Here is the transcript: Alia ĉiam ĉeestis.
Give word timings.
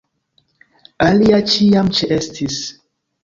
Alia 1.09 1.39
ĉiam 1.51 1.91
ĉeestis. 1.99 2.57